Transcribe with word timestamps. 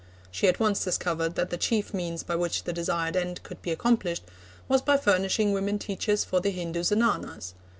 She 0.31 0.47
at 0.47 0.59
once 0.59 0.83
discovered 0.83 1.35
that 1.35 1.51
the 1.51 1.57
chief 1.59 1.93
means 1.93 2.23
by 2.23 2.33
which 2.35 2.63
the 2.63 2.73
desired 2.73 3.15
end 3.15 3.43
could 3.43 3.61
be 3.61 3.69
accomplished 3.71 4.23
was 4.67 4.81
by 4.81 4.97
furnishing 4.97 5.53
women 5.53 5.77
teachers 5.77 6.23
for 6.25 6.39
the 6.41 6.49
Hindu 6.49 6.81
Zenanas. 6.81 7.53